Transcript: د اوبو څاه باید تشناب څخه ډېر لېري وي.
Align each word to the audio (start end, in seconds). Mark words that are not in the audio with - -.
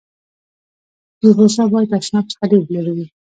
د 1.19 1.21
اوبو 1.27 1.45
څاه 1.55 1.67
باید 1.73 1.91
تشناب 1.93 2.25
څخه 2.31 2.43
ډېر 2.51 2.63
لېري 2.73 2.91
وي. 2.95 3.05